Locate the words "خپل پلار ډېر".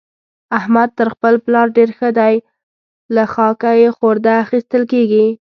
1.13-1.89